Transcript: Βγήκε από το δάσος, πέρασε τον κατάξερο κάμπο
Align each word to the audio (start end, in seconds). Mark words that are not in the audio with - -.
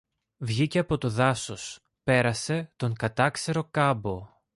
Βγήκε 0.37 0.79
από 0.79 0.97
το 0.97 1.09
δάσος, 1.09 1.79
πέρασε 2.03 2.73
τον 2.75 2.93
κατάξερο 2.93 3.63
κάμπο 3.63 4.27